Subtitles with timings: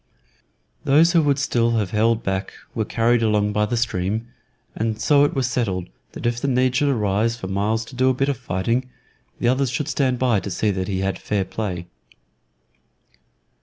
[0.83, 4.29] Those who would still have held back were carried along by the stream,
[4.75, 8.09] and so it was settled that if the need should arise for Myles to do
[8.09, 8.89] a bit of fighting,
[9.37, 11.85] the others should stand by to see that he had fair play.